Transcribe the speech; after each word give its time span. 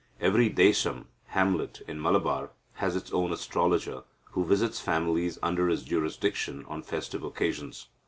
Every 0.19 0.49
desam 0.49 1.05
(hamlet) 1.27 1.83
in 1.87 2.01
Malabar 2.01 2.49
has 2.77 2.95
its 2.95 3.11
own 3.13 3.31
astrologer, 3.31 4.01
who 4.31 4.43
visits 4.43 4.79
families 4.79 5.37
under 5.43 5.67
his 5.67 5.83
jurisdiction 5.83 6.65
on 6.67 6.81
festive 6.81 7.21
occasions 7.23 7.81
(see 7.81 7.85
p. 7.85 7.89